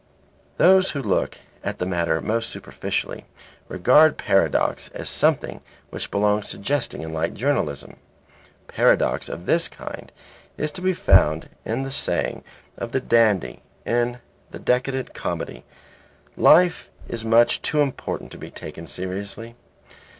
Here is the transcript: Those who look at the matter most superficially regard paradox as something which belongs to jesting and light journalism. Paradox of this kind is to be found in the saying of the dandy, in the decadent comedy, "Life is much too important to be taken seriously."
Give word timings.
Those 0.57 0.89
who 0.97 1.01
look 1.03 1.37
at 1.63 1.77
the 1.77 1.85
matter 1.85 2.19
most 2.23 2.49
superficially 2.49 3.27
regard 3.67 4.17
paradox 4.17 4.89
as 4.95 5.07
something 5.09 5.61
which 5.91 6.09
belongs 6.09 6.49
to 6.49 6.57
jesting 6.57 7.03
and 7.05 7.13
light 7.13 7.35
journalism. 7.35 7.97
Paradox 8.67 9.29
of 9.29 9.45
this 9.45 9.67
kind 9.67 10.11
is 10.57 10.71
to 10.71 10.81
be 10.81 10.95
found 10.95 11.49
in 11.65 11.83
the 11.83 11.91
saying 11.91 12.43
of 12.79 12.93
the 12.93 12.99
dandy, 12.99 13.61
in 13.85 14.17
the 14.49 14.57
decadent 14.57 15.13
comedy, 15.13 15.65
"Life 16.35 16.89
is 17.07 17.23
much 17.23 17.61
too 17.61 17.81
important 17.81 18.31
to 18.31 18.39
be 18.39 18.49
taken 18.49 18.87
seriously." 18.87 19.55